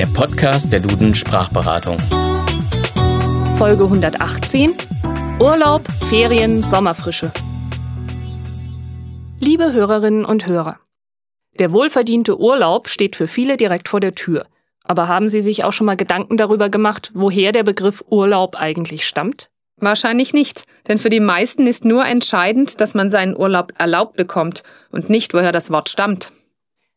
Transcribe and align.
der 0.00 0.06
Podcast 0.06 0.72
der 0.72 0.80
Duden 0.80 1.14
Sprachberatung. 1.14 1.98
Folge 3.58 3.84
118 3.84 4.72
Urlaub, 5.38 5.86
Ferien, 6.08 6.62
Sommerfrische. 6.62 7.30
Liebe 9.40 9.74
Hörerinnen 9.74 10.24
und 10.24 10.46
Hörer, 10.46 10.80
der 11.58 11.70
wohlverdiente 11.72 12.40
Urlaub 12.40 12.88
steht 12.88 13.14
für 13.14 13.26
viele 13.26 13.58
direkt 13.58 13.90
vor 13.90 14.00
der 14.00 14.14
Tür. 14.14 14.46
Aber 14.84 15.06
haben 15.06 15.28
Sie 15.28 15.42
sich 15.42 15.64
auch 15.64 15.74
schon 15.74 15.84
mal 15.86 15.98
Gedanken 15.98 16.38
darüber 16.38 16.70
gemacht, 16.70 17.10
woher 17.12 17.52
der 17.52 17.64
Begriff 17.64 18.02
Urlaub 18.08 18.56
eigentlich 18.56 19.06
stammt? 19.06 19.50
Wahrscheinlich 19.76 20.32
nicht, 20.32 20.64
denn 20.88 20.96
für 20.96 21.10
die 21.10 21.20
meisten 21.20 21.66
ist 21.66 21.84
nur 21.84 22.06
entscheidend, 22.06 22.80
dass 22.80 22.94
man 22.94 23.10
seinen 23.10 23.36
Urlaub 23.36 23.74
erlaubt 23.76 24.16
bekommt 24.16 24.62
und 24.90 25.10
nicht, 25.10 25.34
woher 25.34 25.52
das 25.52 25.70
Wort 25.70 25.90
stammt. 25.90 26.32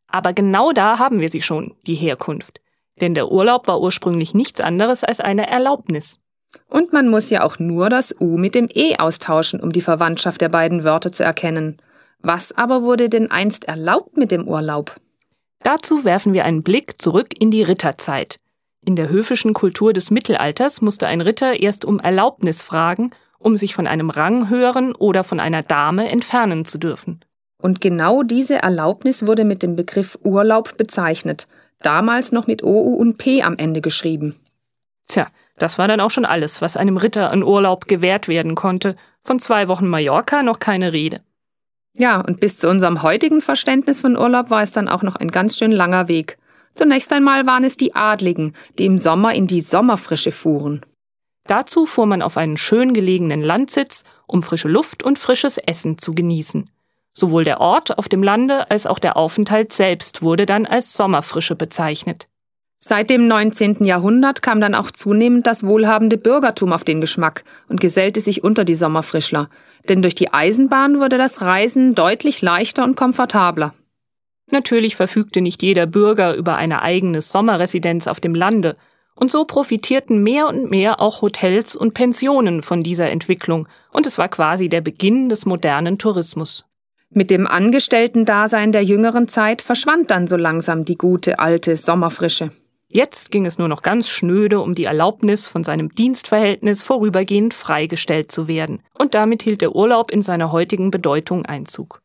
Aber 0.07 0.31
genau 0.31 0.71
da 0.71 0.99
haben 0.99 1.19
wir 1.19 1.27
sie 1.27 1.41
schon, 1.41 1.75
die 1.85 1.95
Herkunft. 1.95 2.62
Denn 3.01 3.13
der 3.13 3.31
Urlaub 3.31 3.67
war 3.67 3.81
ursprünglich 3.81 4.33
nichts 4.33 4.61
anderes 4.61 5.03
als 5.03 5.19
eine 5.19 5.49
Erlaubnis. 5.49 6.19
Und 6.69 6.93
man 6.93 7.09
muss 7.09 7.29
ja 7.29 7.43
auch 7.43 7.59
nur 7.59 7.89
das 7.89 8.15
U 8.19 8.37
mit 8.37 8.55
dem 8.55 8.69
E 8.73 8.97
austauschen, 8.97 9.59
um 9.59 9.71
die 9.71 9.81
Verwandtschaft 9.81 10.41
der 10.41 10.49
beiden 10.49 10.83
Wörter 10.83 11.11
zu 11.11 11.23
erkennen. 11.23 11.81
Was 12.19 12.55
aber 12.55 12.83
wurde 12.83 13.09
denn 13.09 13.31
einst 13.31 13.65
erlaubt 13.65 14.17
mit 14.17 14.31
dem 14.31 14.47
Urlaub? 14.47 14.95
Dazu 15.63 16.03
werfen 16.03 16.33
wir 16.33 16.45
einen 16.45 16.63
Blick 16.63 17.01
zurück 17.01 17.29
in 17.39 17.51
die 17.51 17.63
Ritterzeit. 17.63 18.39
In 18.85 18.95
der 18.95 19.09
höfischen 19.09 19.53
Kultur 19.53 19.93
des 19.93 20.11
Mittelalters 20.11 20.81
musste 20.81 21.07
ein 21.07 21.21
Ritter 21.21 21.61
erst 21.61 21.85
um 21.85 21.99
Erlaubnis 21.99 22.61
fragen, 22.61 23.11
um 23.39 23.57
sich 23.57 23.73
von 23.73 23.87
einem 23.87 24.09
Ranghöheren 24.09 24.93
oder 24.93 25.23
von 25.23 25.39
einer 25.39 25.63
Dame 25.63 26.09
entfernen 26.09 26.65
zu 26.65 26.77
dürfen. 26.77 27.21
Und 27.61 27.79
genau 27.79 28.23
diese 28.23 28.61
Erlaubnis 28.61 29.25
wurde 29.25 29.45
mit 29.45 29.63
dem 29.63 29.75
Begriff 29.77 30.19
Urlaub 30.23 30.77
bezeichnet, 30.77 31.47
damals 31.85 32.31
noch 32.31 32.47
mit 32.47 32.63
OU 32.63 32.95
und 32.95 33.17
P 33.17 33.43
am 33.43 33.57
Ende 33.57 33.81
geschrieben. 33.81 34.35
Tja, 35.07 35.27
das 35.57 35.77
war 35.77 35.87
dann 35.87 35.99
auch 35.99 36.11
schon 36.11 36.25
alles, 36.25 36.61
was 36.61 36.77
einem 36.77 36.97
Ritter 36.97 37.31
an 37.31 37.43
Urlaub 37.43 37.87
gewährt 37.87 38.27
werden 38.27 38.55
konnte. 38.55 38.95
Von 39.23 39.39
zwei 39.39 39.67
Wochen 39.67 39.87
Mallorca 39.87 40.43
noch 40.43 40.59
keine 40.59 40.93
Rede. 40.93 41.21
Ja, 41.95 42.21
und 42.21 42.39
bis 42.39 42.57
zu 42.57 42.69
unserem 42.69 43.03
heutigen 43.03 43.41
Verständnis 43.41 44.01
von 44.01 44.17
Urlaub 44.17 44.49
war 44.49 44.63
es 44.63 44.71
dann 44.71 44.87
auch 44.87 45.03
noch 45.03 45.15
ein 45.15 45.29
ganz 45.29 45.57
schön 45.57 45.71
langer 45.71 46.07
Weg. 46.07 46.37
Zunächst 46.73 47.13
einmal 47.13 47.45
waren 47.45 47.63
es 47.63 47.77
die 47.77 47.93
Adligen, 47.93 48.53
die 48.79 48.85
im 48.85 48.97
Sommer 48.97 49.33
in 49.35 49.45
die 49.45 49.61
Sommerfrische 49.61 50.31
fuhren. 50.31 50.81
Dazu 51.45 51.85
fuhr 51.85 52.07
man 52.07 52.21
auf 52.21 52.37
einen 52.37 52.57
schön 52.57 52.93
gelegenen 52.93 53.41
Landsitz, 53.41 54.03
um 54.25 54.41
frische 54.41 54.69
Luft 54.69 55.03
und 55.03 55.19
frisches 55.19 55.57
Essen 55.57 55.97
zu 55.97 56.15
genießen. 56.15 56.69
Sowohl 57.13 57.43
der 57.43 57.61
Ort 57.61 57.97
auf 57.97 58.09
dem 58.09 58.23
Lande 58.23 58.69
als 58.71 58.87
auch 58.87 58.99
der 58.99 59.15
Aufenthalt 59.15 59.71
selbst 59.71 60.21
wurde 60.23 60.45
dann 60.45 60.65
als 60.65 60.93
Sommerfrische 60.93 61.55
bezeichnet. 61.55 62.27
Seit 62.85 63.09
dem 63.09 63.29
19. 63.29 63.85
Jahrhundert 63.85 64.41
kam 64.41 64.59
dann 64.59 64.75
auch 64.75 64.91
zunehmend 64.91 65.47
das 65.47 65.65
wohlhabende 65.65 66.17
Bürgertum 66.17 66.73
auf 66.73 66.83
den 66.83 66.99
Geschmack 66.99 67.45
und 67.69 67.79
gesellte 67.79 68.19
sich 68.19 68.43
unter 68.43 68.65
die 68.65 68.75
Sommerfrischler, 68.75 69.47
denn 69.87 70.01
durch 70.01 70.15
die 70.15 70.33
Eisenbahn 70.33 70.99
wurde 70.99 71.17
das 71.17 71.41
Reisen 71.41 71.95
deutlich 71.95 72.41
leichter 72.41 72.83
und 72.83 72.97
komfortabler. 72.97 73.73
Natürlich 74.51 74.97
verfügte 74.97 75.39
nicht 75.39 75.63
jeder 75.63 75.85
Bürger 75.85 76.35
über 76.35 76.57
eine 76.57 76.81
eigene 76.81 77.21
Sommerresidenz 77.21 78.07
auf 78.07 78.19
dem 78.19 78.35
Lande, 78.35 78.75
und 79.15 79.31
so 79.31 79.45
profitierten 79.45 80.21
mehr 80.21 80.47
und 80.47 80.69
mehr 80.69 80.99
auch 80.99 81.21
Hotels 81.21 81.75
und 81.75 81.93
Pensionen 81.93 82.61
von 82.61 82.83
dieser 82.83 83.09
Entwicklung, 83.09 83.67
und 83.91 84.07
es 84.07 84.17
war 84.17 84.27
quasi 84.27 84.67
der 84.67 84.81
Beginn 84.81 85.29
des 85.29 85.45
modernen 85.45 85.97
Tourismus. 85.97 86.65
Mit 87.15 87.29
dem 87.29 87.45
Angestellten-Dasein 87.45 88.71
der 88.71 88.83
jüngeren 88.83 89.27
Zeit 89.27 89.61
verschwand 89.61 90.09
dann 90.09 90.27
so 90.27 90.35
langsam 90.35 90.83
die 90.83 90.97
gute 90.97 91.37
alte 91.37 91.77
Sommerfrische. 91.77 92.49
Jetzt 92.87 93.29
ging 93.29 93.45
es 93.45 93.59
nur 93.59 93.67
noch 93.67 93.83
ganz 93.83 94.09
schnöde 94.09 94.59
um 94.61 94.73
die 94.73 94.85
Erlaubnis, 94.85 95.47
von 95.47 95.63
seinem 95.63 95.89
Dienstverhältnis 95.89 96.81
vorübergehend 96.81 97.53
freigestellt 97.53 98.31
zu 98.31 98.47
werden. 98.47 98.81
Und 98.97 99.13
damit 99.13 99.43
hielt 99.43 99.61
der 99.61 99.75
Urlaub 99.75 100.09
in 100.09 100.23
seiner 100.23 100.51
heutigen 100.51 100.89
Bedeutung 100.89 101.45
Einzug. 101.45 102.01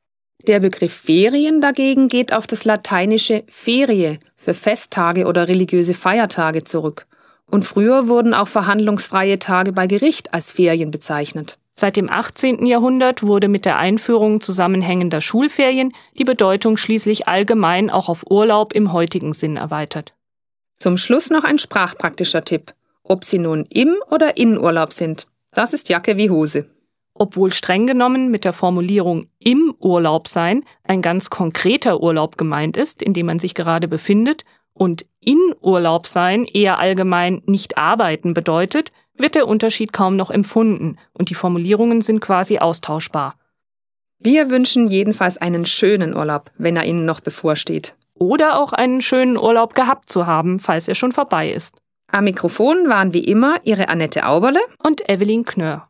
Der 0.46 0.60
Begriff 0.60 0.92
Ferien 0.92 1.62
dagegen 1.62 2.08
geht 2.08 2.34
auf 2.34 2.46
das 2.46 2.66
lateinische 2.66 3.44
Ferie 3.48 4.18
für 4.36 4.52
Festtage 4.52 5.24
oder 5.24 5.48
religiöse 5.48 5.94
Feiertage 5.94 6.64
zurück. 6.64 7.06
Und 7.50 7.64
früher 7.64 8.08
wurden 8.08 8.34
auch 8.34 8.48
verhandlungsfreie 8.48 9.38
Tage 9.38 9.72
bei 9.72 9.86
Gericht 9.86 10.34
als 10.34 10.52
Ferien 10.52 10.90
bezeichnet. 10.90 11.58
Seit 11.80 11.96
dem 11.96 12.10
18. 12.10 12.66
Jahrhundert 12.66 13.22
wurde 13.22 13.46
mit 13.46 13.64
der 13.64 13.78
Einführung 13.78 14.40
zusammenhängender 14.40 15.20
Schulferien 15.20 15.92
die 16.18 16.24
Bedeutung 16.24 16.76
schließlich 16.76 17.28
allgemein 17.28 17.88
auch 17.88 18.08
auf 18.08 18.28
Urlaub 18.28 18.72
im 18.72 18.92
heutigen 18.92 19.32
Sinn 19.32 19.56
erweitert. 19.56 20.12
Zum 20.74 20.98
Schluss 20.98 21.30
noch 21.30 21.44
ein 21.44 21.60
sprachpraktischer 21.60 22.44
Tipp. 22.44 22.74
Ob 23.04 23.22
Sie 23.22 23.38
nun 23.38 23.64
im 23.70 23.94
oder 24.10 24.36
in 24.36 24.58
Urlaub 24.58 24.92
sind, 24.92 25.28
das 25.52 25.72
ist 25.72 25.88
Jacke 25.88 26.16
wie 26.16 26.30
Hose. 26.30 26.68
Obwohl 27.14 27.52
streng 27.52 27.86
genommen 27.86 28.28
mit 28.28 28.44
der 28.44 28.52
Formulierung 28.52 29.28
im 29.38 29.72
Urlaub 29.78 30.26
sein 30.26 30.64
ein 30.82 31.00
ganz 31.00 31.30
konkreter 31.30 32.00
Urlaub 32.02 32.36
gemeint 32.36 32.76
ist, 32.76 33.02
in 33.02 33.14
dem 33.14 33.26
man 33.26 33.38
sich 33.38 33.54
gerade 33.54 33.86
befindet, 33.86 34.42
und 34.74 35.06
in 35.20 35.38
Urlaub 35.60 36.08
sein 36.08 36.44
eher 36.44 36.80
allgemein 36.80 37.42
nicht 37.46 37.78
arbeiten 37.78 38.34
bedeutet, 38.34 38.90
wird 39.18 39.34
der 39.34 39.48
Unterschied 39.48 39.92
kaum 39.92 40.16
noch 40.16 40.30
empfunden 40.30 40.96
und 41.12 41.30
die 41.30 41.34
Formulierungen 41.34 42.02
sind 42.02 42.20
quasi 42.20 42.58
austauschbar. 42.58 43.34
Wir 44.18 44.50
wünschen 44.50 44.88
jedenfalls 44.88 45.36
einen 45.36 45.66
schönen 45.66 46.16
Urlaub, 46.16 46.50
wenn 46.58 46.76
er 46.76 46.84
Ihnen 46.84 47.04
noch 47.04 47.20
bevorsteht. 47.20 47.94
Oder 48.14 48.58
auch 48.58 48.72
einen 48.72 49.00
schönen 49.00 49.36
Urlaub 49.36 49.74
gehabt 49.74 50.10
zu 50.10 50.26
haben, 50.26 50.58
falls 50.58 50.88
er 50.88 50.96
schon 50.96 51.12
vorbei 51.12 51.50
ist. 51.50 51.76
Am 52.10 52.24
Mikrofon 52.24 52.88
waren 52.88 53.12
wie 53.12 53.24
immer 53.24 53.56
Ihre 53.64 53.88
Annette 53.88 54.26
Auberle 54.26 54.60
und 54.82 55.08
Evelyn 55.08 55.44
Knörr. 55.44 55.88